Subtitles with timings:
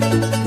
[0.00, 0.39] de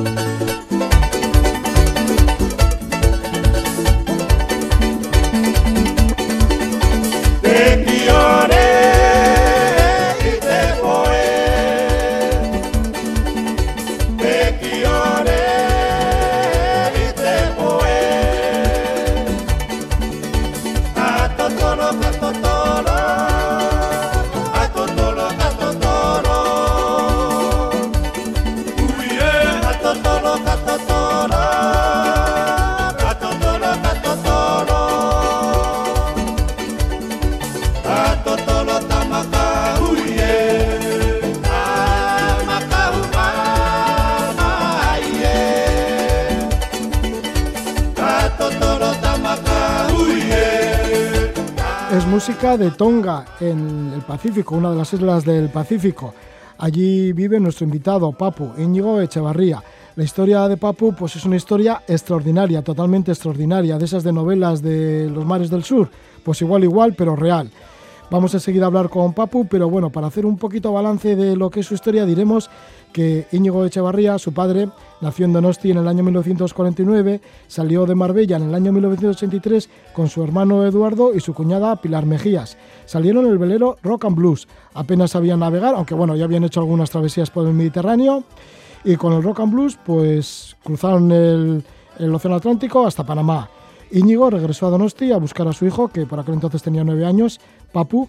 [53.40, 56.13] En el Pacífico, una de las islas del Pacífico.
[56.58, 59.62] Allí vive nuestro invitado, Papu, Íñigo Echevarría.
[59.96, 64.61] La historia de Papu pues es una historia extraordinaria, totalmente extraordinaria, de esas de novelas
[64.61, 65.89] de los mares del sur,
[66.23, 67.51] pues igual igual, pero real.
[68.09, 71.35] Vamos a seguir a hablar con Papu, pero bueno, para hacer un poquito balance de
[71.35, 72.49] lo que es su historia, diremos
[72.91, 74.69] que Íñigo Echevarría, su padre,
[75.01, 80.09] nació en Donosti en el año 1949, salió de Marbella en el año 1983 con
[80.09, 82.55] su hermano Eduardo y su cuñada Pilar Mejías.
[82.85, 86.59] Salieron en el velero Rock and Blues, apenas sabían navegar, aunque bueno, ya habían hecho
[86.59, 88.23] algunas travesías por el Mediterráneo,
[88.83, 91.63] y con el Rock and Blues pues cruzaron el,
[91.97, 93.49] el Océano Atlántico hasta Panamá.
[93.93, 97.05] Íñigo regresó a Donosti a buscar a su hijo, que por aquel entonces tenía nueve
[97.05, 97.39] años,
[97.73, 98.07] Papu,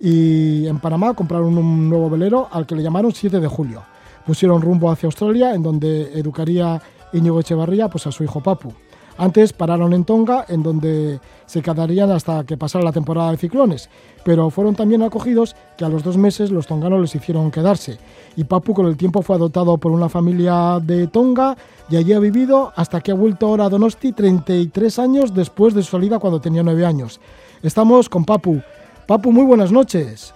[0.00, 3.82] y en Panamá compraron un nuevo velero al que le llamaron 7 de julio
[4.24, 6.80] pusieron rumbo hacia Australia, en donde educaría
[7.12, 8.72] Íñigo Echevarría pues, a su hijo Papu.
[9.18, 13.90] Antes pararon en Tonga, en donde se quedarían hasta que pasara la temporada de ciclones,
[14.24, 17.98] pero fueron también acogidos que a los dos meses los tonganos les hicieron quedarse.
[18.36, 21.58] Y Papu con el tiempo fue adoptado por una familia de Tonga
[21.90, 25.82] y allí ha vivido hasta que ha vuelto ahora a Donosti 33 años después de
[25.82, 27.20] su salida cuando tenía 9 años.
[27.62, 28.62] Estamos con Papu.
[29.06, 30.34] Papu, muy buenas noches.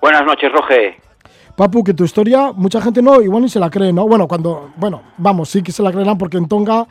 [0.00, 0.96] Buenas noches, Roge.
[1.56, 4.06] Papu, que tu historia, mucha gente no, igual ni se la cree, ¿no?
[4.06, 6.86] Bueno, cuando, bueno, vamos, sí que se la creerán porque en Tonga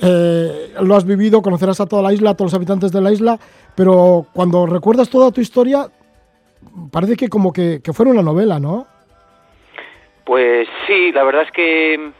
[0.00, 3.10] eh, lo has vivido, conocerás a toda la isla, a todos los habitantes de la
[3.10, 3.38] isla,
[3.74, 5.86] pero cuando recuerdas toda tu historia,
[6.92, 8.86] parece que como que, que fuera una novela, ¿no?
[10.24, 12.12] Pues sí, la verdad es que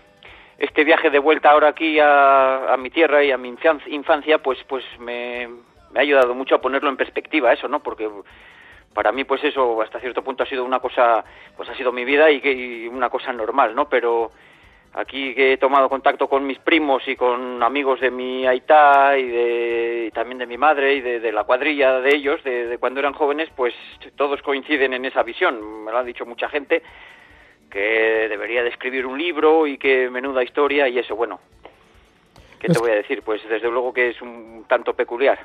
[0.58, 3.54] este viaje de vuelta ahora aquí a, a mi tierra y a mi
[3.88, 5.48] infancia, pues, pues me,
[5.96, 7.80] me ha ayudado mucho a ponerlo en perspectiva eso, ¿no?
[7.80, 8.06] Porque
[8.92, 11.24] para mí pues eso hasta cierto punto ha sido una cosa
[11.56, 14.32] pues ha sido mi vida y, que, una cosa normal no pero
[14.94, 19.28] aquí que he tomado contacto con mis primos y con amigos de mi aitá y,
[19.28, 23.50] de, también de mi madre y de, la cuadrilla de ellos de, cuando eran jóvenes
[23.54, 23.74] pues
[24.16, 25.84] todos coinciden en esa visión.
[25.84, 26.82] Me lo ha dicho mucha gente
[27.70, 31.38] que debería de escribir un libro y que menuda historia y eso bueno.
[32.58, 35.38] Qué te voy a decir pues desde luego que es un tanto peculiar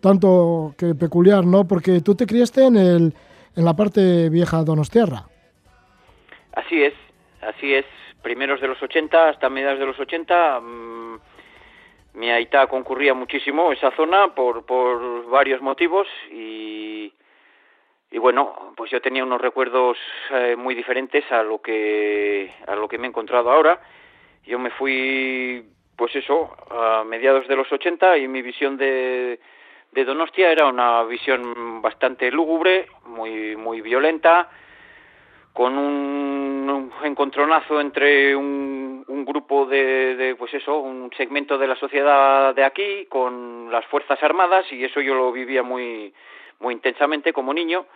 [0.00, 1.66] tanto que peculiar, ¿no?
[1.66, 3.14] Porque tú te criaste en, el,
[3.56, 5.24] en la parte vieja de Donostiarra.
[6.52, 6.94] Así es,
[7.42, 7.84] así es.
[8.22, 11.20] Primeros de los 80 hasta mediados de los 80, mm,
[12.14, 17.12] mi aita concurría muchísimo esa zona por, por varios motivos y,
[18.10, 19.98] y bueno, pues yo tenía unos recuerdos
[20.32, 23.80] eh, muy diferentes a lo que a lo que me he encontrado ahora.
[24.44, 25.64] Yo me fui,
[25.96, 29.38] pues eso, a mediados de los 80 y mi visión de
[29.96, 34.50] de Donostia era una visión bastante lúgubre, muy, muy violenta,
[35.54, 42.54] con un, encontronazo entre un, grupo de, de, pues eso, un segmento de la sociedad
[42.54, 46.14] de aquí con las Fuerzas Armadas y eso yo lo vivía muy,
[46.60, 47.86] muy intensamente como niño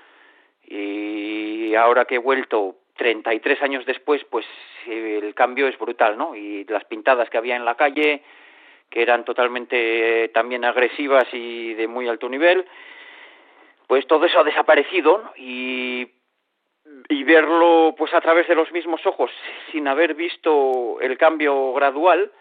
[0.66, 4.46] y ahora que he vuelto 33 años después, pues
[4.86, 6.34] el cambio es brutal, ¿no?
[6.34, 8.22] Y las pintadas que había en la calle,
[8.90, 12.66] que eran totalmente eh, también agresivas y de muy alto nivel,
[13.86, 16.10] pues todo eso ha desaparecido y,
[17.24, 19.30] verlo pues a través de los mismos ojos
[19.70, 22.32] sin haber visto el cambio gradual,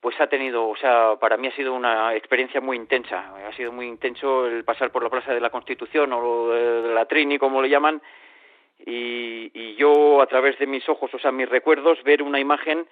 [0.00, 3.70] pues ha tenido, o sea, para mí ha sido una experiencia muy intensa, ha sido
[3.70, 7.62] muy intenso el pasar por la Plaza de la Constitución o de la Trini, como
[7.62, 8.02] le llaman,
[8.78, 12.86] y yo a través de mis ojos, o sea, mis recuerdos, ver una imagen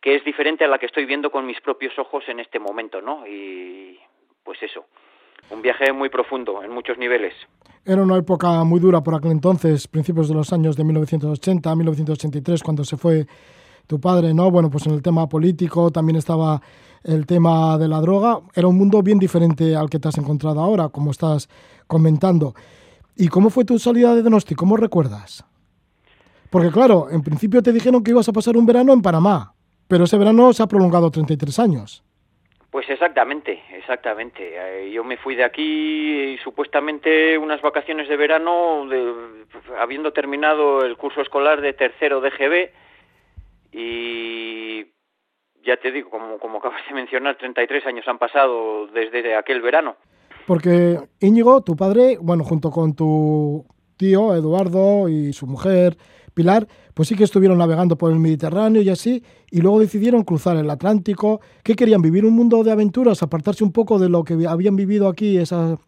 [0.00, 3.00] que es diferente a la que estoy viendo con mis propios ojos en este momento,
[3.00, 3.26] ¿no?
[3.26, 3.98] Y
[4.44, 4.84] pues eso,
[5.50, 7.34] un viaje muy profundo en muchos niveles.
[7.84, 12.62] Era una época muy dura por aquel entonces, principios de los años de 1980, 1983,
[12.62, 13.26] cuando se fue
[13.86, 14.50] tu padre, ¿no?
[14.50, 16.60] Bueno, pues en el tema político también estaba
[17.02, 18.40] el tema de la droga.
[18.54, 21.48] Era un mundo bien diferente al que te has encontrado ahora, como estás
[21.86, 22.54] comentando.
[23.16, 24.54] ¿Y cómo fue tu salida de Donosti?
[24.54, 25.44] ¿Cómo recuerdas?
[26.50, 29.54] Porque claro, en principio te dijeron que ibas a pasar un verano en Panamá,
[29.88, 32.04] pero ese verano se ha prolongado 33 años.
[32.70, 34.42] Pues exactamente, exactamente.
[34.42, 38.86] Eh, yo me fui de aquí y, supuestamente unas vacaciones de verano,
[39.80, 42.70] habiendo terminado el curso escolar de tercero de GB
[43.72, 44.86] y
[45.64, 49.96] ya te digo, como, como acabas de mencionar, 33 años han pasado desde aquel verano.
[50.46, 55.96] Porque Íñigo, tu padre, bueno, junto con tu tío Eduardo y su mujer
[56.38, 60.56] Pilar, pues sí que estuvieron navegando por el Mediterráneo y así, y luego decidieron cruzar
[60.56, 61.40] el Atlántico.
[61.64, 62.00] ¿Qué querían?
[62.00, 63.24] ¿Vivir un mundo de aventuras?
[63.24, 65.78] ¿Apartarse un poco de lo que habían vivido aquí, esa,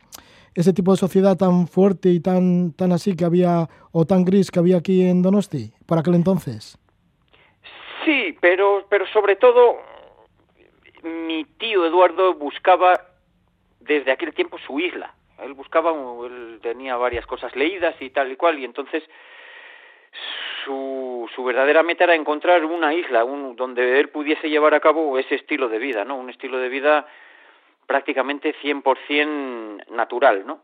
[0.57, 4.51] ese tipo de sociedad tan fuerte y tan, tan así que había, o tan gris
[4.51, 6.77] que había aquí en Donosti, para aquel entonces?
[8.05, 9.77] Sí, pero, pero sobre todo
[11.05, 13.01] mi tío Eduardo buscaba
[13.79, 15.15] desde aquel tiempo su isla.
[15.45, 15.93] Él buscaba,
[16.27, 19.05] él tenía varias cosas leídas y tal y cual, y entonces
[20.65, 25.19] su, su verdadera meta era encontrar una isla un, donde él pudiese llevar a cabo
[25.19, 26.17] ese estilo de vida, ¿no?
[26.17, 27.07] Un estilo de vida
[27.87, 30.63] prácticamente 100% natural, ¿no?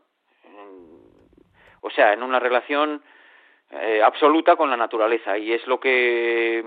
[1.81, 3.01] O sea, en una relación
[3.71, 6.63] eh, absoluta con la naturaleza y es lo que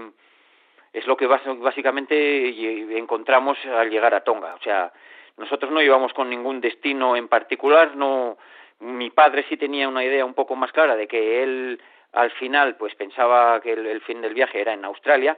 [0.93, 4.55] es lo que básicamente encontramos al llegar a Tonga.
[4.55, 4.93] O sea,
[5.37, 8.39] nosotros no íbamos con ningún destino en particular, no
[8.81, 11.81] mi padre sí tenía una idea un poco más clara de que él
[12.13, 15.37] al final pues pensaba que el, fin del viaje era en Australia,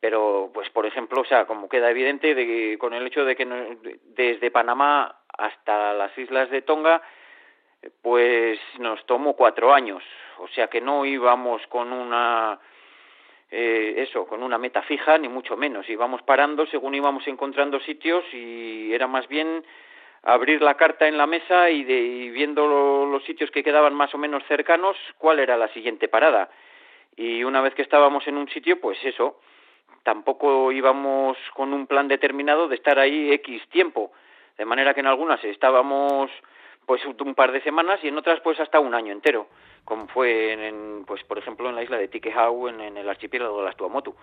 [0.00, 3.46] pero pues por ejemplo, o sea, como queda evidente de con el hecho de que
[4.04, 7.02] desde Panamá hasta las islas de Tonga
[8.00, 10.02] pues nos tomó cuatro años,
[10.38, 12.58] o sea que no íbamos con una
[13.54, 15.86] eh, eso, con una meta fija, ni mucho menos.
[15.86, 19.62] Íbamos parando según íbamos encontrando sitios y era más bien
[20.22, 22.66] abrir la carta en la mesa y, de, viendo
[23.06, 26.50] los sitios que quedaban más o menos cercanos, cuál era la siguiente parada.
[27.16, 29.40] Y una vez que estábamos en un sitio, pues eso,
[30.02, 34.12] tampoco íbamos con un plan determinado de estar ahí X tiempo.
[34.56, 36.30] De manera que en algunas estábamos
[36.86, 39.46] pues un par de semanas y en otras pues hasta un año entero
[39.84, 43.58] como fue en, pues por ejemplo en la isla de Tikehau en, en el archipiélago
[43.58, 44.14] de las Tuamotu.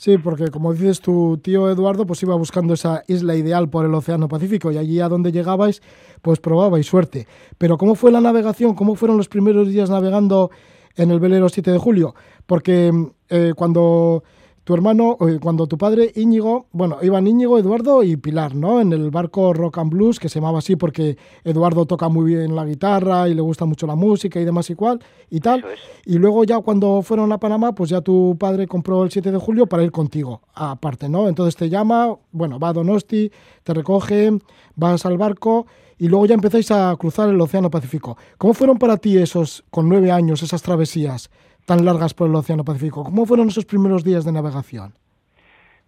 [0.00, 3.92] Sí, porque como dices tu tío Eduardo, pues iba buscando esa isla ideal por el
[3.92, 5.82] Océano Pacífico y allí a donde llegabais,
[6.22, 7.26] pues probabais suerte.
[7.58, 8.74] Pero ¿cómo fue la navegación?
[8.74, 10.50] ¿Cómo fueron los primeros días navegando
[10.96, 12.14] en el velero 7 de julio?
[12.46, 12.90] Porque
[13.28, 14.24] eh, cuando
[14.64, 18.80] tu hermano, cuando tu padre Íñigo, bueno, iban Íñigo, Eduardo y Pilar, ¿no?
[18.80, 22.54] En el barco Rock and Blues, que se llamaba así porque Eduardo toca muy bien
[22.54, 25.64] la guitarra y le gusta mucho la música y demás igual y tal.
[26.04, 29.38] Y luego ya cuando fueron a Panamá, pues ya tu padre compró el 7 de
[29.38, 31.28] julio para ir contigo, aparte, ¿no?
[31.28, 33.32] Entonces te llama, bueno, va a Donosti,
[33.64, 34.38] te recoge,
[34.76, 35.66] vas al barco
[35.98, 38.16] y luego ya empezáis a cruzar el Océano Pacífico.
[38.38, 41.30] ¿Cómo fueron para ti esos, con nueve años, esas travesías?
[41.70, 43.04] Tan largas por el Océano Pacífico.
[43.04, 44.92] ¿Cómo fueron esos primeros días de navegación?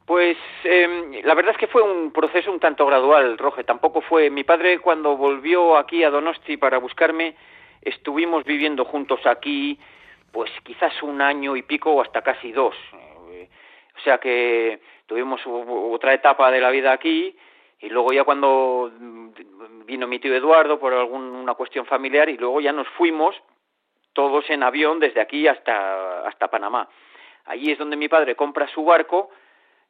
[0.06, 3.64] Pues em, la verdad es que fue un proceso un tanto gradual, Roge.
[3.64, 4.30] Tampoco fue.
[4.30, 7.34] Mi padre, cuando volvió aquí a Donosti para buscarme,
[7.80, 9.76] estuvimos viviendo juntos aquí,
[10.30, 12.76] pues quizás un año y pico o hasta casi dos.
[13.32, 13.48] Eh,
[13.96, 17.36] o sea que tuvimos otra etapa de la vida aquí
[17.80, 18.88] y luego ya cuando
[19.84, 23.34] vino mi tío Eduardo por alguna cuestión familiar y luego ya nos fuimos
[24.12, 26.88] todos en avión desde aquí hasta, hasta Panamá.
[27.46, 29.30] Allí es donde mi padre compra su barco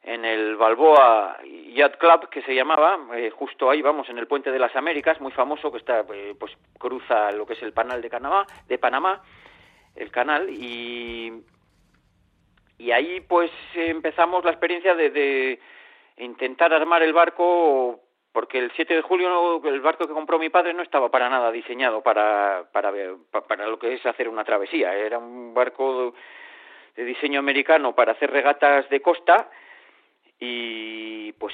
[0.03, 4.51] en el Balboa Yacht Club que se llamaba, eh, justo ahí vamos en el puente
[4.51, 8.01] de las Américas, muy famoso que está eh, pues cruza lo que es el canal
[8.01, 9.21] de Panamá, de Panamá,
[9.95, 11.31] el canal y
[12.77, 15.59] y ahí pues empezamos la experiencia de, de
[16.17, 18.02] intentar armar el barco
[18.33, 21.51] porque el 7 de julio el barco que compró mi padre no estaba para nada
[21.51, 22.91] diseñado para, para,
[23.47, 24.95] para lo que es hacer una travesía.
[24.95, 26.15] Era un barco
[26.95, 29.49] de diseño americano para hacer regatas de costa
[30.39, 31.53] y pues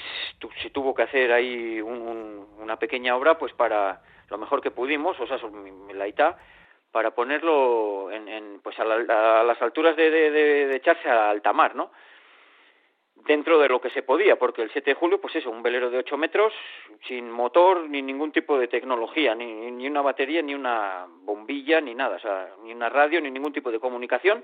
[0.64, 5.28] se tuvo que hacer ahí una pequeña obra pues para lo mejor que pudimos, o
[5.28, 5.38] sea,
[5.94, 6.38] la ITA,
[6.92, 11.76] para ponerlo en, en pues a, las alturas de, de, de echarse a alta mar,
[11.76, 11.92] ¿no?
[13.26, 15.90] Dentro de lo que se podía, porque el 7 de julio, pues eso, un velero
[15.90, 16.54] de 8 metros,
[17.08, 21.96] sin motor, ni ningún tipo de tecnología, ni, ni una batería, ni una bombilla, ni
[21.96, 24.44] nada, o sea, ni una radio, ni ningún tipo de comunicación.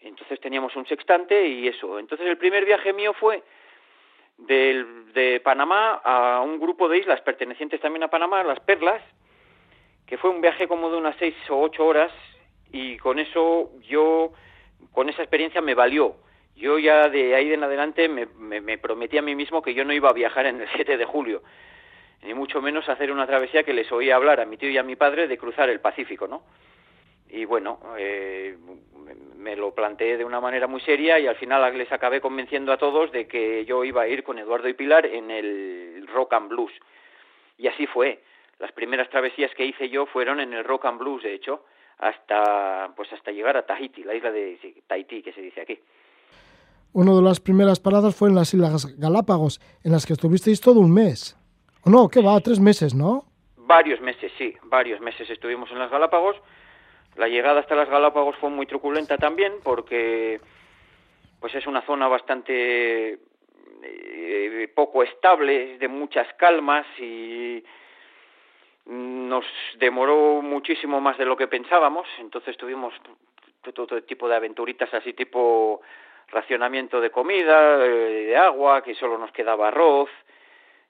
[0.00, 1.98] Entonces teníamos un sextante y eso.
[1.98, 3.42] Entonces el primer viaje mío fue
[4.36, 9.02] del, de Panamá a un grupo de islas pertenecientes también a Panamá, las Perlas,
[10.06, 12.12] que fue un viaje como de unas 6 o 8 horas
[12.72, 14.32] y con eso yo,
[14.92, 16.16] con esa experiencia me valió
[16.56, 19.92] yo ya de ahí en adelante me, me, prometí a mí mismo que yo no
[19.92, 21.42] iba a viajar en el 7 de julio,
[22.22, 24.82] ni mucho menos hacer una travesía que les oía hablar a mi tío y a
[24.82, 26.42] mi padre de cruzar el Pacífico, ¿no?
[27.28, 28.56] Y bueno, eh,
[29.56, 33.10] lo planteé de una manera muy seria y al final les acabé convenciendo a todos
[33.10, 36.72] de que yo iba a ir con Eduardo y Pilar en el Rock and Blues.
[37.56, 38.20] Y así fue.
[38.58, 41.64] Las primeras travesías que hice yo fueron en el Rock and Blues, de hecho,
[41.98, 45.80] hasta pues hasta llegar a Tahiti, la isla de Tahití que se dice aquí.
[46.94, 50.80] Una de las primeras paradas fue en las Islas Galápagos, en las que estuvisteis todo
[50.80, 51.38] un mes.
[51.84, 52.08] ¿O no?
[52.08, 52.38] ¿Qué va?
[52.40, 53.24] Tres meses, ¿no?
[53.56, 54.54] Varios meses, sí.
[54.64, 56.36] Varios meses estuvimos en las Galápagos.
[57.16, 60.38] La llegada hasta las Galápagos fue muy truculenta también porque
[61.40, 63.18] pues es una zona bastante
[63.82, 67.64] eh, poco estable, de muchas calmas y
[68.86, 69.44] nos
[69.78, 72.94] demoró muchísimo más de lo que pensábamos, entonces tuvimos
[73.74, 75.82] todo tipo de aventuritas así tipo
[76.28, 80.10] racionamiento de comida, de agua, que solo nos quedaba arroz.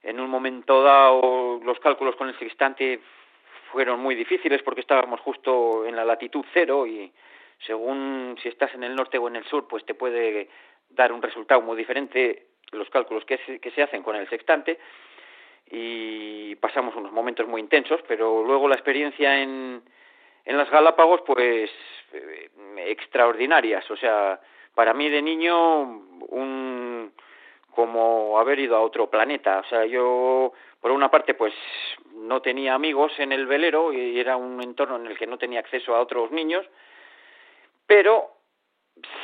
[0.02, 3.00] En un momento dado los cálculos con el sextante
[3.70, 7.12] fueron muy difíciles porque estábamos justo en la latitud cero y
[7.66, 10.48] según si estás en el norte o en el sur, pues te puede
[10.90, 14.78] dar un resultado muy diferente los cálculos que se, que se hacen con el sextante
[15.70, 19.82] y pasamos unos momentos muy intensos, pero luego la experiencia en,
[20.44, 21.70] en las Galápagos, pues
[22.12, 22.50] eh,
[22.88, 24.40] extraordinarias, o sea,
[24.74, 25.82] para mí de niño
[26.28, 27.12] un
[27.74, 31.54] como haber ido a otro planeta, o sea, yo por una parte pues
[32.14, 35.60] no tenía amigos en el velero y era un entorno en el que no tenía
[35.60, 36.66] acceso a otros niños,
[37.86, 38.30] pero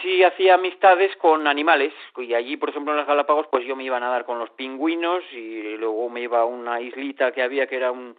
[0.00, 1.92] sí hacía amistades con animales.
[2.16, 4.50] Y allí por ejemplo en las Galápagos pues yo me iba a nadar con los
[4.50, 8.16] pingüinos y luego me iba a una islita que había que era un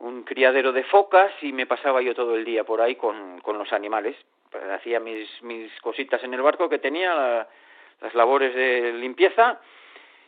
[0.00, 3.56] un criadero de focas y me pasaba yo todo el día por ahí con, con
[3.58, 4.16] los animales
[4.74, 7.46] hacía mis, mis cositas en el barco que tenía,
[8.00, 9.60] las labores de limpieza,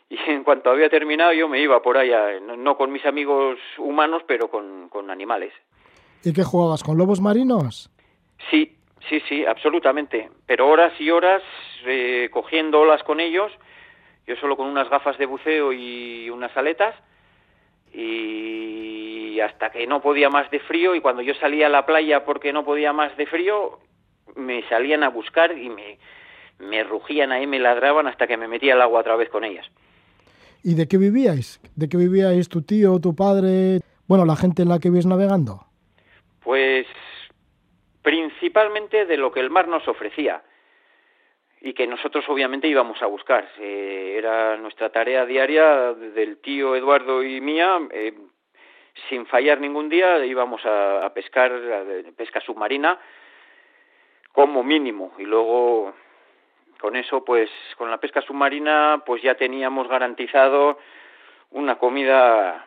[0.09, 4.23] y en cuanto había terminado yo me iba por allá, no, con mis amigos humanos,
[4.27, 5.53] pero con, con animales.
[6.25, 6.85] ¿Y qué jugabas?
[6.85, 7.91] ¿Con lobos marinos?
[8.51, 8.77] Sí,
[9.09, 10.31] sí, sí, absolutamente.
[10.47, 11.43] Pero horas y horas
[11.85, 13.51] eh, cogiendo olas con ellos,
[14.27, 16.95] yo solo con unas gafas de buceo y unas aletas,
[17.93, 22.25] y hasta que no podía más de frío, y cuando yo salía a la playa
[22.25, 23.79] porque no podía más de frío,
[24.37, 25.99] me salían a buscar y me,
[26.59, 29.67] me rugían ahí, me ladraban hasta que me metía al agua otra vez con ellas.
[30.63, 31.61] ¿Y de qué vivíais?
[31.75, 35.67] ¿De qué vivíais tu tío, tu padre, bueno, la gente en la que vivías navegando?
[36.45, 36.87] Pues
[38.03, 40.43] principalmente de lo que el mar nos ofrecía
[41.65, 43.49] y que nosotros obviamente íbamos a buscar.
[43.59, 47.79] Eh, era nuestra tarea diaria del tío Eduardo y mía.
[47.93, 48.15] Eh,
[49.09, 51.53] sin fallar ningún día íbamos a, pescar,
[52.17, 52.99] pesca submarina,
[54.33, 55.95] como mínimo y luego
[56.79, 60.79] con eso pues con la pesca submarina pues ya teníamos garantizado
[61.51, 62.67] una comida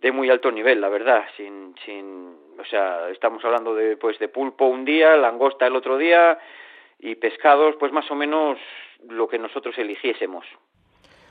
[0.00, 4.28] de muy alto nivel la verdad sin sin o sea estamos hablando de pues de
[4.28, 6.38] pulpo un día langosta el otro día
[7.02, 8.58] y pescados pues más o menos
[9.10, 10.46] lo que nosotros eligiésemos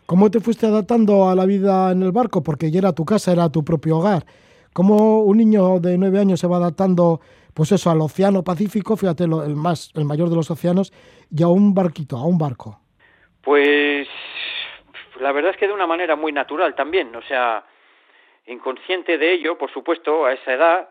[0.06, 2.44] ¿Cómo te fuiste adaptando a la vida en el barco?
[2.44, 4.24] Porque ya era tu casa, era tu propio hogar.
[4.74, 7.22] ¿Cómo un niño de nueve años se va adaptando
[7.54, 10.92] pues eso, al Océano Pacífico, fíjate, el, más, el mayor de los océanos,
[11.30, 12.80] y a un barquito, a un barco?
[13.42, 14.08] Pues
[15.20, 17.66] la verdad es que de una manera muy natural también, o sea,
[18.48, 20.90] inconsciente de ello, por supuesto, a esa edad,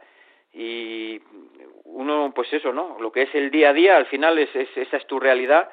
[0.52, 1.20] y
[1.92, 2.96] uno, pues eso, ¿no?
[3.00, 5.70] Lo que es el día a día, al final es, esa es tu realidad,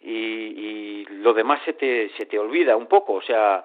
[0.00, 3.64] y, y, lo demás se te, se te olvida un poco, o sea,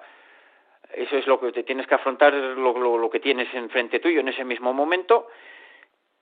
[0.92, 4.28] eso es lo que te tienes que afrontar, lo, lo, que tienes enfrente tuyo en
[4.28, 5.28] ese mismo momento,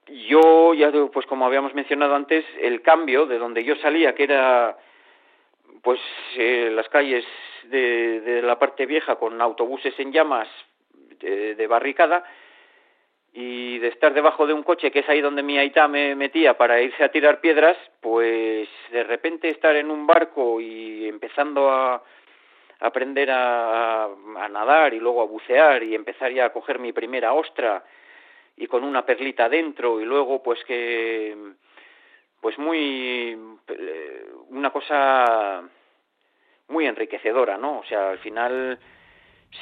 [0.07, 4.77] yo ya pues como habíamos mencionado antes el cambio de donde yo salía que era
[5.81, 5.99] pues
[6.37, 7.25] eh, las calles
[7.63, 10.49] de, de, la parte vieja con autobuses en llamas
[11.19, 12.25] de, de, barricada
[13.33, 16.55] y de estar debajo de un coche que es ahí donde mi aita me metía
[16.55, 22.03] para irse a tirar piedras pues de repente estar en un barco y empezando a
[22.79, 24.09] aprender a,
[24.51, 27.83] nadar y luego a bucear y empezar ya a coger mi primera ostra
[28.55, 31.35] y con una perlita dentro y luego pues que
[32.39, 33.35] pues muy
[33.67, 35.63] eh, una cosa
[36.67, 37.79] muy enriquecedora, ¿no?
[37.79, 38.77] O sea, al final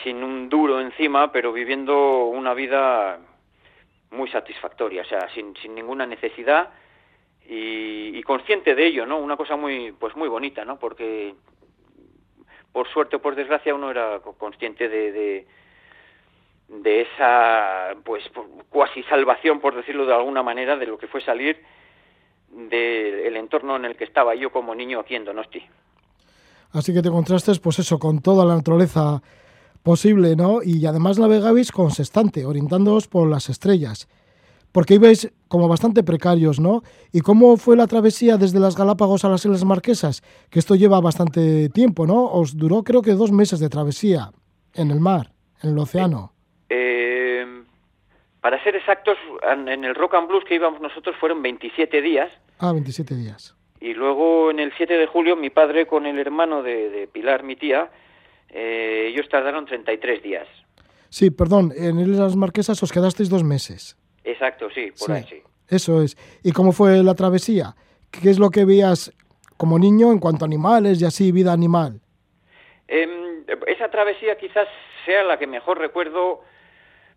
[0.04, 3.20] sin un duro encima, pero viviendo una vida
[4.12, 6.70] muy satisfactoria, o sea, sin, sin ninguna necesidad
[7.48, 9.18] y, y consciente de ello, ¿no?
[9.18, 10.78] Una cosa muy pues muy bonita, ¿no?
[10.78, 11.34] Porque
[12.72, 15.48] por suerte o por desgracia uno era consciente de, de
[16.72, 18.24] de esa pues
[18.70, 21.62] cuasi salvación por decirlo de alguna manera de lo que fue salir
[22.50, 25.62] del entorno en el que estaba yo como niño aquí en Donosti.
[26.74, 29.22] Así que te contrastes pues eso con toda la naturaleza
[29.84, 30.62] posible, ¿no?
[30.64, 34.08] Y además navegabais con sextante, orientándoos por las estrellas.
[34.74, 36.82] porque ibais como bastante precarios, ¿no?
[37.12, 40.22] ¿Y cómo fue la travesía desde las Galápagos a las Islas Marquesas?
[40.50, 42.26] Que esto lleva bastante tiempo, ¿no?
[42.26, 44.32] Os duró creo que dos meses de travesía
[44.74, 46.32] en el mar, en el océano.
[46.70, 47.46] Eh,
[48.40, 49.18] para ser exactos,
[49.68, 52.32] en el Rock and Blues que íbamos nosotros fueron 27 días.
[52.60, 53.56] Ah, 27 días.
[53.80, 57.56] Y luego en el 7 de julio mi padre con el hermano de, Pilar, mi
[57.56, 57.90] tía,
[58.52, 60.48] eh, ellos tardaron 33 días.
[61.10, 63.98] Sí, perdón, en Islas Marquesas os quedasteis dos meses.
[64.24, 65.42] Exacto, sí, por ahí sí.
[65.68, 66.18] Eso es.
[66.44, 67.76] ¿Y cómo fue la travesía?
[68.12, 69.12] ¿Qué es lo que veías
[69.58, 72.02] como niño en cuanto a animales y así, vida animal?
[72.88, 74.68] Em, esa travesía quizás
[75.06, 76.42] sea la que mejor recuerdo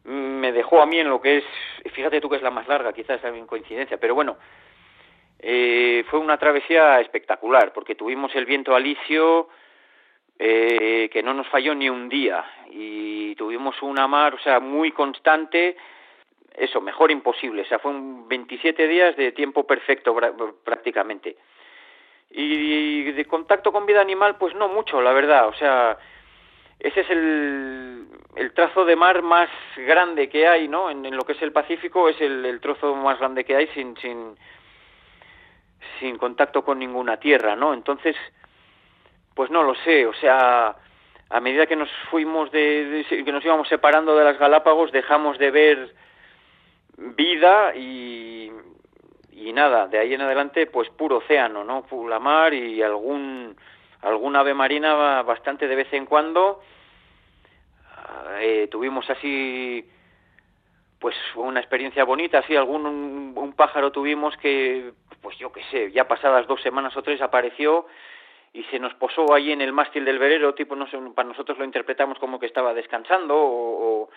[0.04, 1.44] mm, me dejó a mí en lo que es,
[1.92, 4.36] fíjate tú que es la más larga, quizás es coincidencia, pero bueno,
[5.40, 9.48] eh, fue una travesía espectacular, porque tuvimos el viento alisio
[10.38, 14.92] eh, que no nos falló ni un día, y tuvimos una mar, o sea, muy
[14.92, 15.76] constante,
[16.54, 20.14] eso, mejor imposible, o sea, fue un 27 días de tiempo perfecto
[20.64, 21.36] prácticamente.
[22.30, 25.98] Y de contacto con vida animal, pues no mucho, la verdad, o sea,
[26.80, 30.90] ese es el, el trazo de mar más grande que hay, ¿no?
[30.90, 33.96] En, lo que es el Pacífico es el, el, trozo más grande que hay sin,
[33.98, 34.36] sin,
[36.00, 37.72] sin contacto con ninguna tierra, ¿no?
[37.72, 38.16] Entonces,
[39.34, 40.76] pues no lo sé, o sea,
[41.30, 45.50] a medida que nos fuimos de, que nos íbamos separando de las Galápagos, dejamos de
[45.50, 45.94] ver
[46.96, 48.52] vida y,
[49.52, 51.84] nada, de ahí en adelante pues puro océano, ¿no?
[52.08, 53.56] La mar y algún
[54.02, 56.60] algún ave marina bastante de vez en cuando.
[58.40, 59.88] Eh, tuvimos así
[60.98, 62.86] pues una experiencia bonita, así algún
[63.36, 67.86] un, pájaro tuvimos que pues yo qué sé, ya pasadas dos semanas o tres apareció
[68.54, 71.58] y se nos posó ahí en el mástil del velero, tipo no sé, para nosotros
[71.58, 74.08] lo interpretamos como que estaba descansando o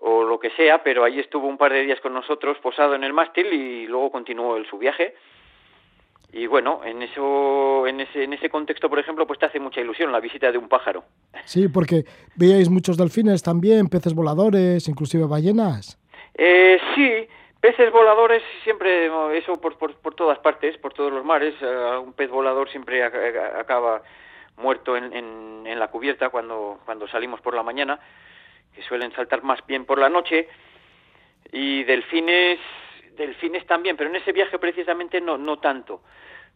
[0.00, 3.04] o lo que sea, pero ahí estuvo un par de días con nosotros posado en
[3.04, 5.14] el mástil y luego continuó el, su viaje.
[6.30, 9.80] Y bueno, en eso, en ese, en ese contexto, por ejemplo, pues te hace mucha
[9.80, 11.04] ilusión la visita de un pájaro.
[11.44, 12.04] Sí, porque
[12.36, 15.98] veíais muchos delfines también, peces voladores, inclusive ballenas.
[16.34, 17.26] Eh, sí,
[17.60, 21.54] peces voladores siempre, eso por, por, por todas partes, por todos los mares.
[21.60, 24.02] Eh, un pez volador siempre acaba
[24.56, 28.00] muerto en, en, en la cubierta cuando, cuando salimos por la mañana
[28.74, 30.48] que suelen saltar más bien por la noche,
[31.50, 32.60] y delfines,
[33.16, 36.02] delfines también, pero en ese viaje precisamente no, no tanto.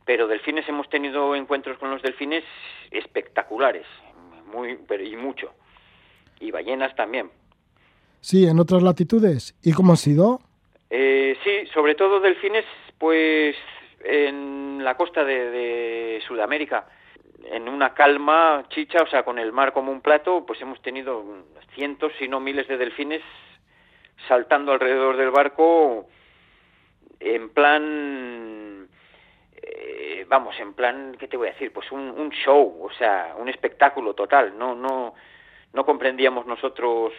[0.04, 2.44] Pero delfines hemos tenido encuentros con los delfines
[2.90, 3.86] espectaculares,
[4.52, 5.52] muy, pero, y mucho.
[6.40, 7.30] Y ballenas también.
[8.20, 9.56] Sí, en otras latitudes.
[9.62, 10.40] ¿Y cómo ha sido?
[10.94, 12.66] Eh, sí, sobre todo delfines,
[12.98, 13.56] pues
[14.04, 16.86] en la costa de, Sudamérica
[17.44, 21.24] en una calma chicha, o sea, con el mar como un plato, pues hemos tenido
[21.74, 23.22] cientos, si no miles de delfines
[24.28, 26.10] saltando alrededor del barco
[27.20, 28.86] en plan,
[29.62, 31.72] eh, vamos, en plan, ¿qué te voy a decir?
[31.72, 34.58] Pues un, un show, o sea, un espectáculo total.
[34.58, 35.14] No, no,
[35.72, 37.14] no comprendíamos nosotros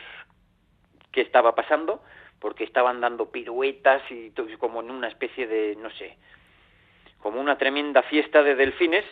[1.11, 2.03] qué estaba pasando,
[2.43, 6.17] porque estaban dando piruetas y como en una especie de, no sé,
[7.19, 9.05] como una tremenda fiesta de delfines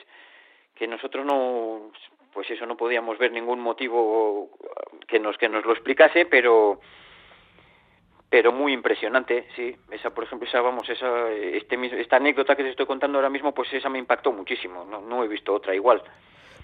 [0.76, 1.92] que nosotros no
[2.34, 4.50] pues eso no podíamos ver ningún motivo
[5.08, 6.82] que nos que nos lo explicase pero
[8.30, 9.78] pero muy impresionante sí.
[9.92, 13.54] Esa por ejemplo esa vamos esa este esta anécdota que te estoy contando ahora mismo
[13.54, 16.04] pues esa me impactó muchísimo no, no he visto otra igual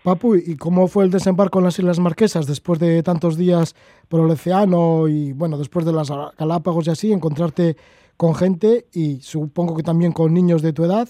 [0.07, 3.75] Papu, ¿y cómo fue el desembarco en las Islas Marquesas después de tantos días
[4.07, 7.75] por el océano y, bueno, después de las Galápagos y así, encontrarte
[8.15, 11.09] con gente y supongo que también con niños de tu edad?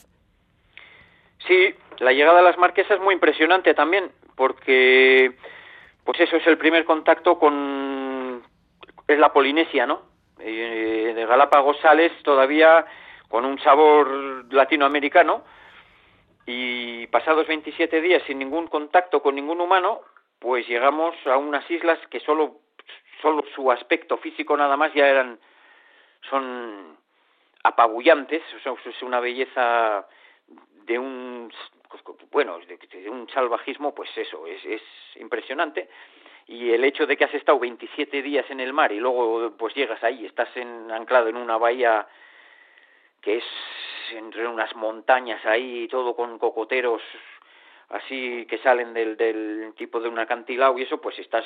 [1.48, 5.32] Sí, la llegada a las Marquesas es muy impresionante también, porque
[6.04, 8.42] pues eso es el primer contacto con
[9.08, 10.02] es la Polinesia, ¿no?
[10.40, 12.84] Eh, de Galápagos sales todavía
[13.28, 15.44] con un sabor latinoamericano
[16.48, 20.02] y pasados 27 días sin ningún contacto con ningún humano,
[20.40, 22.62] pues llegamos a unas islas que solo
[23.22, 25.40] solo su aspecto físico nada más ya eran
[26.30, 26.98] son
[27.64, 28.42] apabullantes,
[28.86, 30.08] es una belleza
[30.86, 31.52] de un
[32.32, 34.82] bueno, de, un salvajismo, pues eso, es, es
[35.16, 35.90] impresionante.
[36.48, 39.76] Y el hecho de que has estado 27 días en el mar y luego pues
[39.76, 42.08] llegas ahí, estás en, anclado en una bahía
[43.28, 43.44] que es
[44.14, 47.02] entre unas montañas ahí, todo con cocoteros
[47.90, 51.44] así que salen del, del tipo de un acantilado y eso, pues estás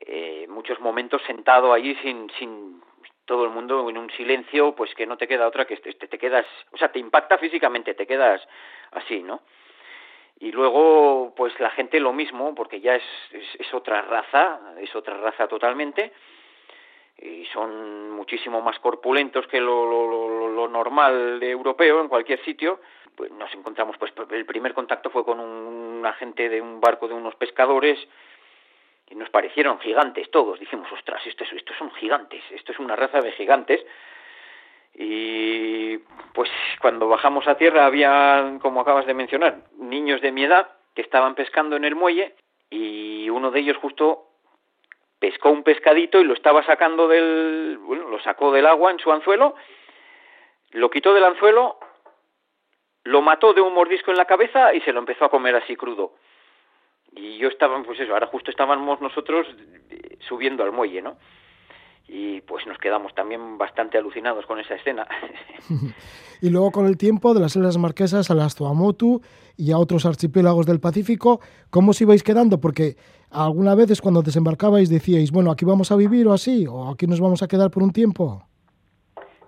[0.00, 2.82] eh, muchos momentos sentado allí sin, sin
[3.24, 6.18] todo el mundo en un silencio, pues que no te queda otra que te, te
[6.18, 8.46] quedas, o sea, te impacta físicamente, te quedas
[8.90, 9.40] así, ¿no?
[10.40, 13.04] Y luego, pues la gente lo mismo, porque ya es,
[13.58, 16.12] es, otra raza, es otra raza totalmente.
[17.20, 22.80] Y son muchísimo más corpulentos que lo, normal de europeo en cualquier sitio.
[23.14, 27.14] Pues nos encontramos, pues el primer contacto fue con un, agente de un barco de
[27.14, 27.98] unos pescadores
[29.10, 30.60] y nos parecieron gigantes todos.
[30.60, 33.84] Dijimos, ostras, estos son gigantes, esto es una raza de gigantes.
[34.94, 35.98] Y
[36.32, 36.50] pues
[36.80, 41.34] cuando bajamos a tierra había, como acabas de mencionar, niños de mi edad que estaban
[41.34, 42.34] pescando en el muelle
[42.70, 44.27] y uno de ellos justo
[45.18, 49.10] pescó un pescadito y lo estaba sacando del, bueno, lo sacó del agua en su
[49.10, 49.54] anzuelo,
[50.70, 51.78] lo quitó del anzuelo,
[53.04, 55.76] lo mató de un mordisco en la cabeza y se lo empezó a comer así
[55.76, 56.14] crudo.
[57.12, 59.46] Y yo estaba, pues eso, ahora justo estábamos nosotros
[59.90, 61.16] eh, subiendo al muelle, ¿no?
[62.08, 65.06] y pues nos quedamos también bastante alucinados con esa escena.
[66.40, 69.20] y luego con el tiempo de las Islas Marquesas a las Tuamotu
[69.56, 72.60] y a otros archipiélagos del Pacífico, ¿cómo os ibais quedando?
[72.60, 72.96] Porque
[73.30, 77.20] alguna vez cuando desembarcabais decíais, bueno, aquí vamos a vivir o así, o aquí nos
[77.20, 78.42] vamos a quedar por un tiempo.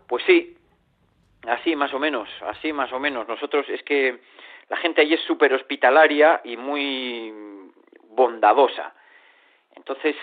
[0.06, 0.56] Pues sí,
[1.46, 3.28] así más o menos, así más o menos.
[3.28, 4.20] Nosotros es que
[4.68, 7.32] la gente allí es súper hospitalaria y muy
[8.10, 8.94] bondadosa.
[9.76, 10.16] Entonces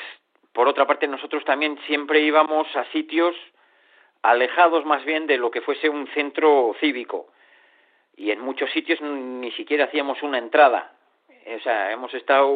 [0.58, 3.36] por otra parte, nosotros también siempre íbamos a sitios
[4.24, 7.28] alejados más bien de lo que fuese un centro cívico.
[8.16, 10.97] Y en muchos sitios ni siquiera hacíamos una entrada.
[11.56, 12.50] O sea, hemos estado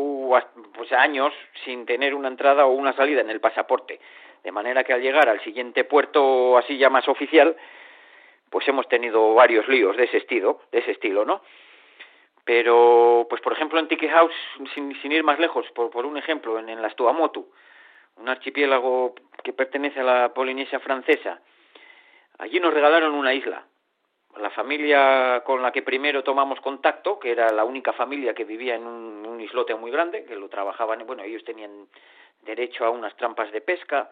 [0.74, 4.00] pues, años sin tener una entrada o una salida en el pasaporte.
[4.44, 7.56] De manera que al llegar al siguiente puerto así ya más oficial,
[8.50, 11.42] pues hemos tenido varios líos de ese estilo, de ese estilo, ¿no?
[12.44, 14.34] Pero, pues por ejemplo en Tiki House,
[14.74, 17.48] sin, ir más lejos, por, por un ejemplo, en, en las Tuamotu,
[18.18, 21.40] un archipiélago que pertenece a la Polinesia francesa.
[22.40, 23.64] Allí nos regalaron una isla.
[24.38, 28.76] La familia con la que primero tomamos contacto, que era la única familia que vivía
[28.76, 31.88] en un, islote muy grande, que lo trabajaban, bueno, ellos tenían
[32.44, 34.12] derecho a unas trampas de pesca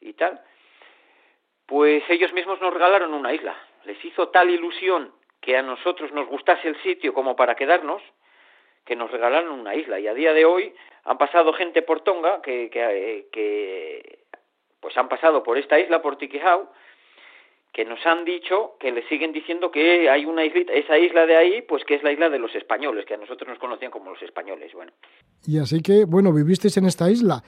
[0.00, 0.42] y tal,
[1.66, 3.56] pues ellos mismos nos regalaron una isla.
[3.84, 8.02] Les hizo tal ilusión que a nosotros nos gustase el sitio como para quedarnos,
[8.84, 10.00] que nos regalaron una isla.
[10.00, 14.18] Y a día de hoy han pasado gente por Tonga que, que, que
[14.80, 16.68] pues han pasado por esta isla, por Tikihau,
[17.76, 21.36] que nos han dicho que le siguen diciendo que hay una isla, esa isla de
[21.36, 24.10] ahí, pues que es la isla de los españoles, que a nosotros nos conocían como
[24.10, 24.92] los españoles, bueno.
[25.46, 27.42] Y así que, bueno, vivisteis en esta isla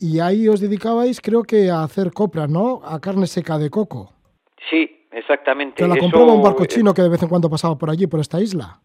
[0.00, 2.80] y ahí os dedicabais, creo que a hacer copra, ¿no?
[2.84, 4.12] A carne seca de coco.
[4.68, 5.76] Sí, exactamente.
[5.76, 8.18] Que la compraba un barco chino que de vez en cuando pasaba por allí, por
[8.18, 8.80] esta isla.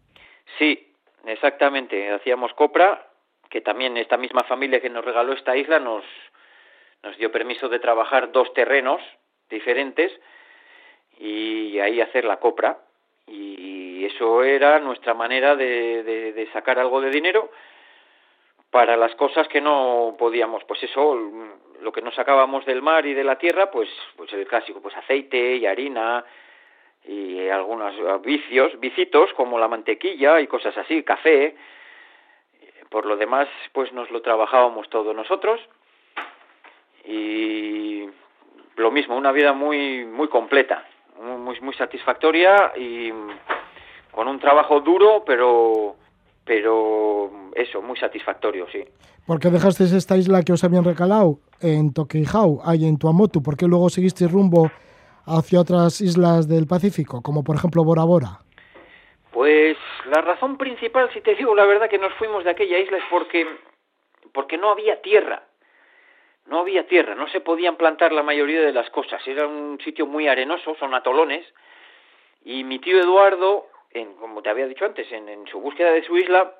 [0.59, 0.93] Sí,
[1.25, 2.11] exactamente.
[2.11, 3.03] Hacíamos copra
[3.49, 6.03] que también esta misma familia que nos regaló esta isla nos,
[7.01, 9.01] nos dio permiso de trabajar dos terrenos
[9.49, 10.11] diferentes
[11.19, 12.79] y ahí hacer la copra.
[13.27, 17.49] Y eso era nuestra manera de, de, sacar algo de dinero
[18.69, 21.15] para las cosas que no podíamos, pues eso,
[21.81, 24.95] lo que no sacábamos del mar y de la tierra, pues, pues el clásico, pues
[24.97, 26.25] aceite y harina
[27.05, 31.55] y algunos vicios, vicitos como la mantequilla y cosas así, café,
[32.89, 35.59] por lo demás, pues nos lo trabajábamos todos nosotros.
[37.05, 38.07] Y
[38.75, 40.87] lo mismo, una vida muy muy completa,
[41.43, 43.11] muy muy satisfactoria y
[44.11, 45.95] con un trabajo duro, pero
[46.45, 48.83] pero eso, muy satisfactorio, sí.
[49.25, 53.41] ¿Por qué dejasteis esta isla que os habían recalado en Tokijau, ahí en Tuamotu?
[53.41, 54.69] ¿Por qué luego seguisteis rumbo
[55.25, 58.39] hacia otras islas del Pacífico, como por ejemplo Bora Bora?
[59.31, 59.77] Pues
[60.13, 63.03] la razón principal, si te digo la verdad, que nos fuimos de aquella isla es
[63.09, 63.47] porque,
[64.33, 65.43] porque no había tierra.
[66.47, 69.25] No había tierra, no se podían plantar la mayoría de las cosas.
[69.27, 71.45] Era un sitio muy arenoso, son atolones.
[72.43, 76.17] Y mi tío Eduardo, en, como te había dicho antes, en, su búsqueda de su
[76.17, 76.53] isla,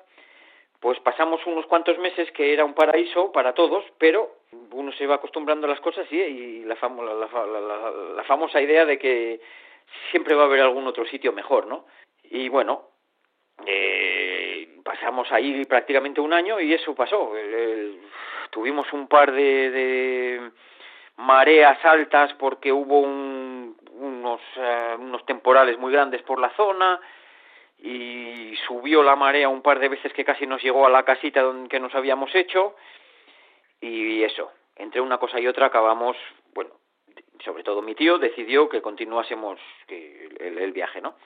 [0.80, 4.36] pues pasamos unos cuantos meses que era un paraíso para todos, pero
[4.72, 9.40] uno se va acostumbrando a las cosas y, y la, la famosa idea de que
[10.10, 11.86] siempre va a haber algún otro sitio mejor, ¿no?
[12.24, 12.88] Y bueno,
[13.66, 17.32] eh, pasamos ahí prácticamente un año y eso pasó.
[18.54, 20.50] Tuvimos un par de,
[21.16, 27.00] mareas altas porque hubo unos, eh, unos temporales muy grandes por la zona
[27.78, 31.42] y subió la marea un par de veces que casi nos llegó a la casita
[31.42, 32.76] donde, que nos habíamos hecho
[33.80, 36.16] y eso, entre una cosa y otra acabamos,
[36.54, 36.70] bueno,
[37.44, 41.16] sobre todo mi tío decidió que continuásemos el viaje, ¿no?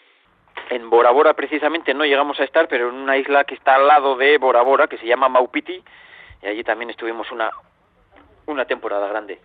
[0.70, 3.86] en Bora Bora precisamente no llegamos a estar, pero en una isla que está al
[3.86, 5.82] lado de Bora Bora, que se llama Maupiti,
[6.42, 7.50] y allí también estuvimos una,
[8.46, 9.38] una temporada grande.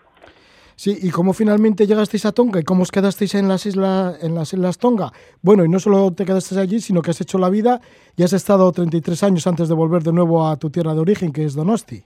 [0.75, 4.33] Sí, ¿y cómo finalmente llegasteis a Tonga y cómo os quedasteis en las islas en
[4.33, 5.11] las islas Tonga?
[5.41, 7.79] Bueno, y no solo te quedaste allí, sino que has hecho la vida
[8.17, 11.31] y has estado 33 años antes de volver de nuevo a tu tierra de origen,
[11.31, 12.03] que es Donosti.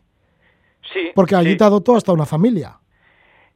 [0.93, 1.11] Sí.
[1.15, 2.77] Porque allí te adoptó hasta una familia.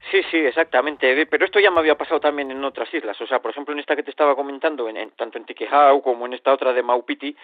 [0.09, 1.25] Sí, sí, exactamente.
[1.27, 3.19] Pero esto ya me había pasado también en otras islas.
[3.21, 6.25] O sea, por ejemplo, en esta que te estaba comentando, en, tanto en Tiquejau como
[6.25, 7.35] en esta otra de Maupiti,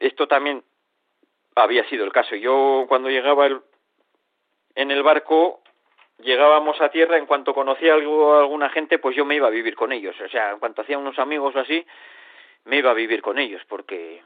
[0.00, 0.62] esto también
[1.54, 2.36] había sido el caso.
[2.36, 3.48] Yo cuando llegaba
[4.74, 5.62] en el barco,
[6.18, 9.74] llegábamos a tierra, en cuanto conocía algo, alguna gente, pues yo me iba a vivir
[9.74, 10.14] con ellos.
[10.20, 11.84] O sea, en cuanto hacía unos amigos o así,
[12.64, 14.22] me iba a vivir con ellos, porque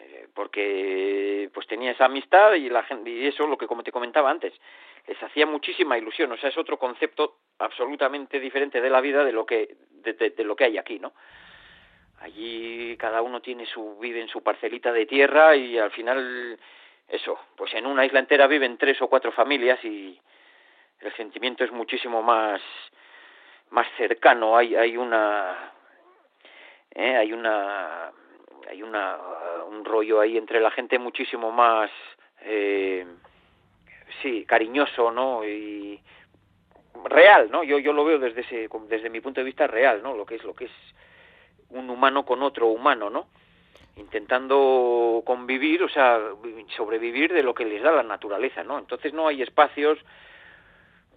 [0.00, 3.92] eh, porque pues tenía esa amistad y la gente y eso lo que como te
[3.92, 4.52] comentaba antes
[5.06, 9.32] les hacía muchísima ilusión o sea es otro concepto absolutamente diferente de la vida de
[9.32, 11.12] lo que de, lo que hay aquí no
[12.20, 16.58] allí cada uno tiene su vive en su parcelita de tierra y al final
[17.08, 20.18] eso pues en una isla entera viven tres o cuatro familias y
[21.00, 22.60] el sentimiento es muchísimo más
[23.70, 24.56] más cercano.
[24.56, 25.72] Hay hay una
[26.94, 27.16] ¿eh?
[27.16, 28.12] hay una
[28.68, 29.16] hay una
[29.68, 31.90] un rollo ahí entre la gente muchísimo más
[32.42, 33.06] eh,
[34.22, 36.00] sí cariñoso no y
[37.04, 40.14] real no yo yo lo veo desde ese desde mi punto de vista real no
[40.14, 40.72] lo que es lo que es
[41.70, 43.26] un humano con otro humano no
[43.96, 46.20] intentando convivir o sea
[46.76, 49.98] sobrevivir de lo que les da la naturaleza no entonces no hay espacios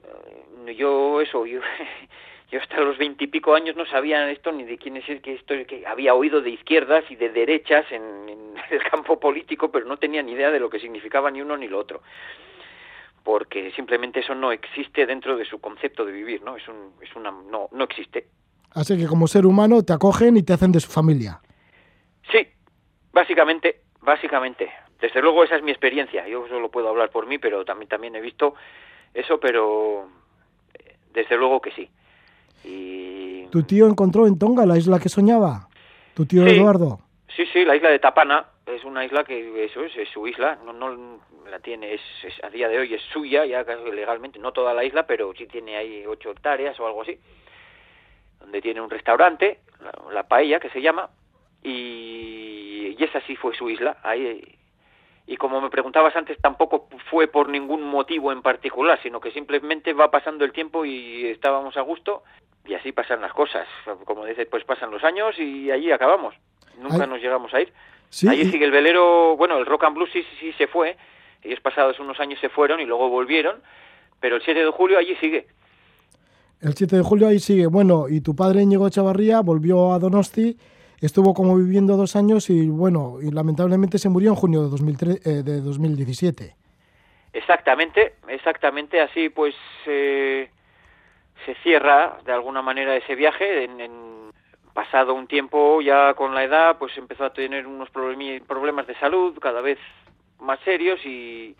[0.03, 1.61] eh, yo eso yo
[2.51, 5.55] yo hasta los veintipico años no sabía esto ni de quién es el que esto
[5.67, 10.21] que había oído de izquierdas y de derechas en, el campo político pero no tenía
[10.21, 12.01] ni idea de lo que significaba ni uno ni lo otro.
[13.23, 17.15] Porque simplemente eso no existe dentro de su concepto de vivir no es un, es
[17.15, 18.27] una no no existe
[18.73, 21.41] así que como ser humano te acogen y te hacen de su familia.
[22.31, 22.47] Sí
[23.13, 24.69] básicamente básicamente.
[24.99, 26.27] Desde luego esa es mi experiencia.
[26.27, 28.55] Yo solo puedo hablar por mí pero también también he visto
[29.13, 30.09] eso pero
[30.73, 31.89] eh, desde luego que sí.
[32.65, 33.47] Y...
[33.47, 35.69] ¿Tu tío encontró en Tonga la isla que soñaba?
[36.15, 36.99] ¿Tu tío Eduardo?
[37.35, 38.45] Sí, sí, la isla de Tapana.
[38.65, 42.01] Es una isla que eso es, es su isla, no, no la tiene, es,
[42.43, 43.61] a día de hoy es suya, ya
[43.93, 47.19] legalmente, no toda la isla, pero sí tiene ahí ocho hectáreas o algo así,
[48.43, 49.59] donde tiene un restaurante,
[50.11, 51.09] la, Paella que se llama,
[51.63, 54.57] y, y esa sí fue su isla, ahí
[55.25, 59.93] y como me preguntabas antes, tampoco fue por ningún motivo en particular, sino que simplemente
[59.93, 62.23] va pasando el tiempo y estábamos a gusto
[62.65, 63.67] y así pasan las cosas.
[64.05, 66.35] Como dices, pues pasan los años y allí acabamos.
[66.77, 67.71] Nunca nos llegamos a ir.
[68.27, 70.97] Allí sigue el velero, bueno, el Rock and Blues sí, sí se fue,
[71.41, 73.63] ellos pasados unos años se fueron y luego volvieron,
[74.19, 75.47] pero el 7 de julio allí sigue.
[76.63, 77.67] El 7 de julio ahí sigue.
[77.67, 80.57] Bueno, y tu padre Íñigo Chavarría volvió a Donosti
[81.03, 85.27] Estuvo como viviendo dos años y bueno, y lamentablemente se murió en junio de, 2003,
[85.27, 86.55] eh, de 2017.
[87.33, 89.53] Exactamente, exactamente así pues
[89.85, 90.49] eh,
[91.45, 93.65] se cierra de alguna manera ese viaje.
[93.65, 94.31] En,
[94.73, 99.37] pasado un tiempo ya con la edad pues empezó a tener unos problemas de salud
[99.39, 99.77] cada vez
[100.39, 101.53] más serios y,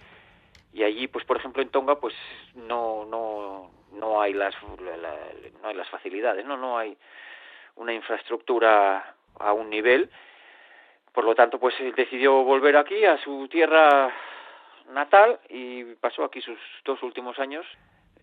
[0.72, 2.16] y allí pues por ejemplo en Tonga pues
[2.56, 6.98] no no no hay las no hay las facilidades no no hay
[7.76, 10.10] una infraestructura a un nivel.
[11.12, 14.12] Por lo tanto, pues decidió volver aquí a su tierra
[14.90, 17.66] natal y pasó aquí sus dos últimos años.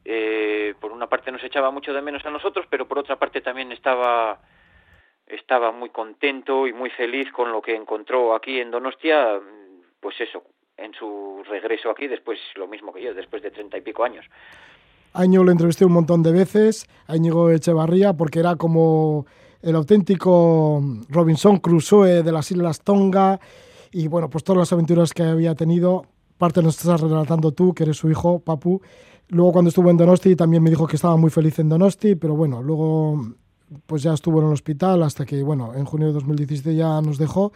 [0.05, 3.41] Eh, por una parte nos echaba mucho de menos a nosotros, pero por otra parte
[3.41, 4.41] también estaba
[5.27, 9.41] estaba muy contento y muy feliz con lo que encontró aquí en Donostia,
[10.01, 10.43] pues eso,
[10.77, 14.27] en su regreso aquí, después lo mismo que yo, después de treinta y pico años.
[15.13, 19.27] Año lo entrevisté un montón de veces, a Íñigo Echevarría, porque era como
[19.63, 23.41] el auténtico Robinson Crusoe de las Islas Tonga
[23.93, 26.05] y bueno, pues todas las aventuras que había tenido.
[26.39, 28.81] Parte nos estás relatando tú, que eres su hijo, Papu.
[29.29, 32.35] Luego cuando estuvo en Donosti también me dijo que estaba muy feliz en Donosti, pero
[32.35, 33.21] bueno, luego
[33.87, 37.19] pues ya estuvo en el hospital hasta que, bueno, en junio de 2017 ya nos
[37.19, 37.53] dejó.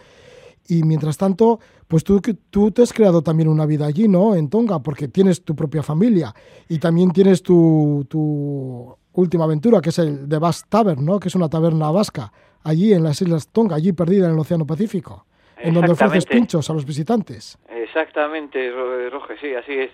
[0.67, 4.35] Y mientras tanto, pues tú, tú te has creado también una vida allí, ¿no?
[4.35, 6.35] En Tonga, porque tienes tu propia familia
[6.69, 11.19] y también tienes tu, tu última aventura, que es el de Bass Tavern, ¿no?
[11.19, 12.33] que es una taberna vasca,
[12.65, 16.69] allí en las Islas Tonga, allí perdida en el Océano Pacífico, en donde ofreces pinchos
[16.69, 17.59] a los visitantes.
[17.69, 18.71] Exactamente,
[19.11, 19.91] Roge, sí, así es.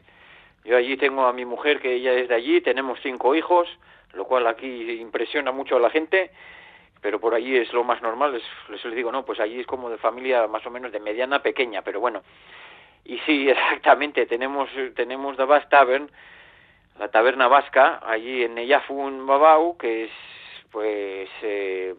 [0.65, 3.69] Yo allí tengo a mi mujer, que ella es de allí, tenemos cinco hijos,
[4.15, 6.31] lo cual aquí impresiona mucho a la gente,
[7.01, 9.99] pero por allí es lo más normal, les, digo, no, pues allí es como de
[9.99, 12.23] familia más o menos de mediana pequeña, pero bueno.
[13.05, 16.11] Y sí, exactamente, tenemos, tenemos The Tavern,
[16.99, 20.11] la taberna vasca, allí en Neyafun Babau, que es,
[20.71, 21.95] pues, eh,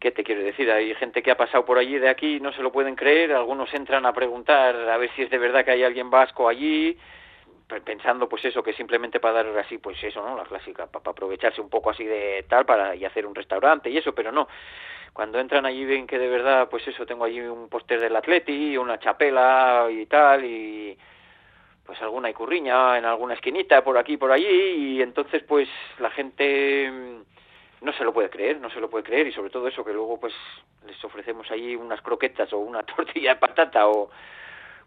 [0.00, 0.70] ¿qué te quiero decir?
[0.70, 3.72] Hay gente que ha pasado por allí de aquí, no se lo pueden creer, algunos
[3.74, 6.96] entran a preguntar a ver si es de verdad que hay alguien vasco allí,
[7.84, 10.36] pensando pues eso, que simplemente para dar así, pues eso, ¿no?
[10.36, 13.98] La clásica, para, aprovecharse un poco así de tal, para y hacer un restaurante y
[13.98, 14.48] eso, pero no.
[15.12, 18.76] Cuando entran allí ven que de verdad, pues eso, tengo allí un póster del Atleti,
[18.76, 20.98] una chapela y tal, y
[21.86, 25.68] pues alguna icurriña en alguna esquinita por aquí por allí y entonces pues
[26.00, 29.50] la gente mm, no se lo puede creer, no se lo puede creer y sobre
[29.50, 30.34] todo eso que luego pues
[30.84, 34.10] les ofrecemos allí unas croquetas o una tortilla de patata o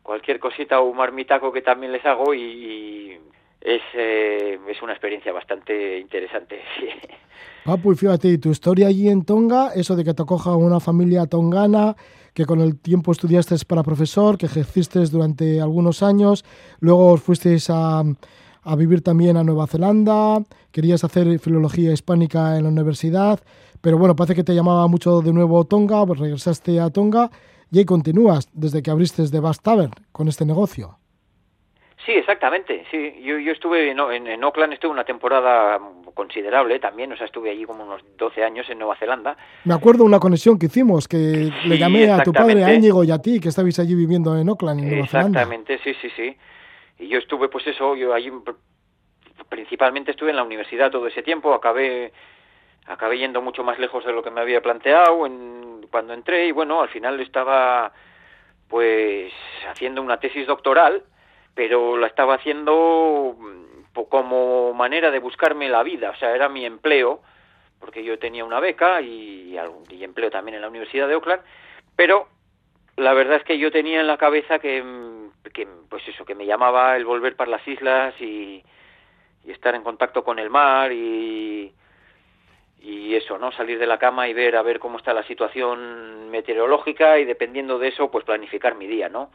[0.04, 3.20] cualquier cosita o marmitaco que también les hago y,
[3.62, 6.62] es, eh, es una experiencia bastante interesante.
[7.66, 11.26] Papu, y fíjate, tu historia allí en Tonga, eso de que te acoja una familia
[11.26, 11.96] tongana,
[12.34, 16.46] que con el tiempo estudiaste para profesor, que ejerciste durante algunos años,
[16.80, 18.04] luego fuisteis a,
[18.64, 23.40] a vivir también a Nueva Zelanda, querías hacer filología hispánica en la universidad,
[23.82, 27.30] pero bueno, parece que te llamaba mucho de nuevo Tonga, pues regresaste a Tonga
[27.72, 30.98] y ahí continúas desde que abriste The Bass Tavern con este negocio.
[32.06, 32.86] Sí, exactamente.
[32.90, 35.80] Sí, yo, yo estuve en, en, Auckland, estuve una temporada
[36.14, 39.38] considerable también, o sea, estuve allí como unos 12 años en Nueva Zelanda.
[39.66, 43.12] Me acuerdo una conexión que hicimos, que le llamé a tu padre, a Íñigo y
[43.12, 45.42] a ti, que estabais allí viviendo en Auckland, en Nueva Zelanda.
[45.42, 46.36] Exactamente, sí, sí, sí.
[47.00, 48.32] Y yo estuve, pues eso, yo allí
[49.50, 52.12] principalmente estuve en la universidad todo ese tiempo, acabé
[52.88, 56.52] acabé yendo mucho más lejos de lo que me había planteado en, cuando entré y
[56.52, 57.92] bueno, al final estaba
[58.68, 59.34] pues
[59.70, 61.04] haciendo una tesis doctoral,
[61.56, 66.66] pero la estaba haciendo mm, como manera de buscarme la vida, o sea, era mi
[66.66, 67.22] empleo,
[67.80, 69.58] porque yo tenía una beca y,
[69.90, 71.42] y empleo también en la Universidad de Oakland,
[71.96, 72.28] pero
[72.96, 76.36] la verdad es que yo tenía en la cabeza que, mm, que pues eso, que
[76.36, 78.64] me llamaba el volver para las islas y,
[79.46, 81.74] y estar en contacto con el mar y,
[82.82, 83.52] y eso, ¿no?
[83.52, 87.78] Salir de la cama y ver a ver cómo está la situación meteorológica y dependiendo
[87.78, 89.32] de eso, pues planificar mi día, ¿no?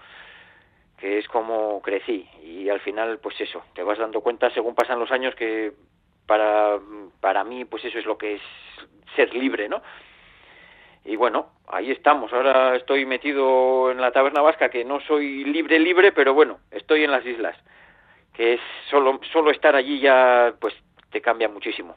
[0.98, 4.98] Que es como crecí y al final, pues eso, te vas dando cuenta según pasan
[4.98, 5.72] los años que
[6.26, 6.78] para
[7.20, 8.42] para mí, pues eso es lo que es
[9.16, 9.82] ser libre, ¿no?
[11.04, 12.32] Y bueno, ahí estamos.
[12.32, 17.04] Ahora estoy metido en la taberna vasca, que no soy libre libre, pero bueno, estoy
[17.04, 17.56] en las islas,
[18.32, 20.74] que es solo solo estar allí ya, pues
[21.10, 21.94] te cambia muchísimo.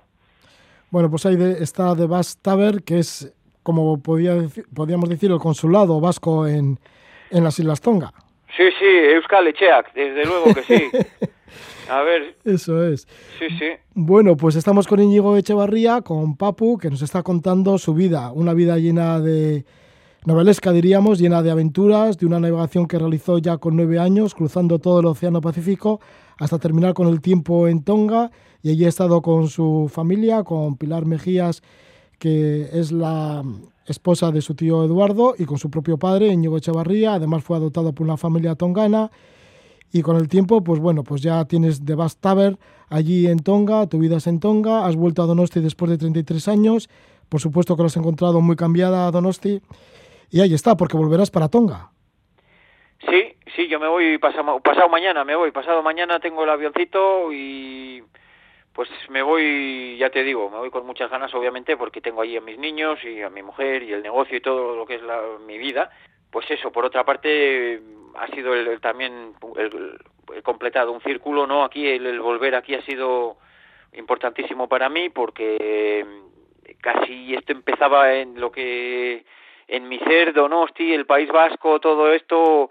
[0.90, 4.36] Bueno, pues ahí está de Bas Taber, que es, como podía
[4.74, 6.80] podríamos decir, el consulado vasco en,
[7.30, 8.14] en las Islas Tonga.
[8.56, 10.90] Sí, sí, Euskal Echeak, desde luego que sí.
[11.90, 12.36] A ver.
[12.44, 13.08] Eso es.
[13.40, 13.66] Sí, sí.
[13.94, 18.54] Bueno, pues estamos con Íñigo Echevarría, con Papu, que nos está contando su vida, una
[18.54, 19.66] vida llena de
[20.26, 24.80] novelesca, diríamos, llena de aventuras, de una navegación que realizó ya con nueve años, cruzando
[24.80, 26.02] todo el Océano Pacífico
[26.40, 30.78] hasta terminar con el tiempo en Tonga y allí ha estado con su familia, con
[30.78, 31.62] Pilar Mejías,
[32.20, 33.44] que es la
[33.86, 37.14] esposa de su tío Eduardo, y con su propio padre, Íñigo Echevarría.
[37.14, 39.12] Además fue adoptado por una familia tongana.
[39.92, 42.18] Y con el tiempo, pues bueno, pues ya tienes The Bass
[42.90, 46.48] allí en Tonga, tu vida es en Tonga, has vuelto a Donosti después de 33
[46.50, 46.90] años,
[47.30, 49.62] por supuesto que lo has encontrado muy cambiada Donosti,
[50.30, 51.92] y ahí está, porque volverás para Tonga.
[53.00, 57.34] Sí, sí, yo me voy pasado, pasado mañana, me voy, pasado mañana tengo el avioncito
[57.34, 58.04] y
[58.72, 62.38] pues me voy, ya te digo, me voy con muchas ganas, obviamente, porque tengo ahí
[62.38, 65.02] a mis niños y a mi mujer y el negocio y todo lo que es
[65.02, 65.90] la, mi vida.
[66.30, 67.82] Pues eso, por otra parte,
[68.16, 69.98] ha sido el, también el,
[70.44, 71.64] completado un círculo, ¿no?
[71.64, 73.38] Aquí el, volver aquí ha sido
[73.94, 76.06] importantísimo para mí porque
[76.80, 79.26] casi esto empezaba en lo que
[79.68, 82.70] en mi ser, Donosti, el País Vasco, todo esto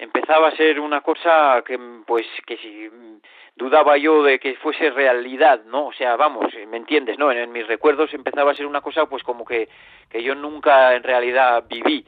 [0.00, 2.88] empezaba a ser una cosa que pues que si
[3.54, 5.86] dudaba yo de que fuese realidad, ¿no?
[5.88, 7.18] O sea, vamos, ¿me entiendes?
[7.18, 7.30] ¿No?
[7.30, 9.68] En, mis recuerdos empezaba a ser una cosa pues como que,
[10.08, 12.04] que yo nunca en realidad viví.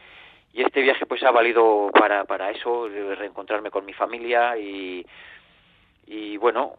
[0.54, 5.04] Y este viaje pues ha valido para, para eso, reencontrarme con mi familia y,
[6.06, 6.74] y bueno,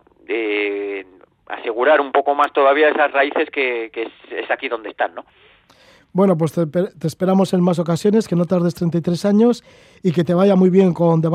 [1.47, 3.91] asegurar un poco más todavía esas raíces que
[4.31, 5.25] es aquí donde están, ¿no?
[6.13, 9.63] Bueno, pues te, esperamos en más ocasiones, que no tardes 33 años
[10.03, 11.29] y que te vaya muy bien con The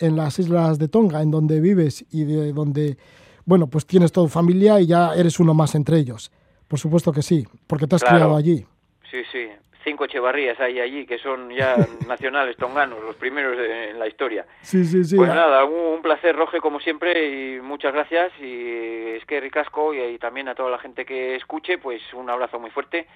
[0.00, 2.98] en las islas de Tonga, en donde vives y de donde,
[3.46, 6.30] bueno, pues tienes toda familia y ya eres uno más entre ellos.
[6.68, 8.66] Por supuesto que sí, porque te has criado allí.
[9.10, 9.48] Sí, sí.
[9.82, 11.74] Cinco Echevarrías hay allí que son ya
[12.06, 14.44] nacionales tonganos, los primeros en la historia.
[14.60, 15.16] Sí, sí, sí.
[15.16, 18.30] Pues nada, un, placer, Roge, como siempre, y muchas gracias.
[18.38, 22.60] Y es que ricasco y también a toda la gente que escuche, pues un abrazo
[22.60, 23.06] muy fuerte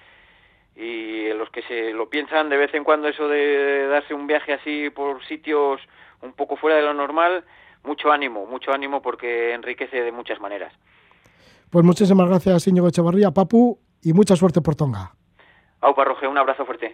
[0.77, 4.53] y los que se lo piensan de vez en cuando eso de darse un viaje
[4.53, 5.81] así por sitios
[6.21, 7.43] un poco fuera de lo normal,
[7.83, 10.71] mucho ánimo, mucho ánimo porque enriquece de muchas maneras.
[11.71, 15.13] Pues muchísimas gracias, Íñigo Echevarría, Papu, y mucha suerte por Tonga.
[15.81, 16.85] Aupa Roge, un abrazo fuerte.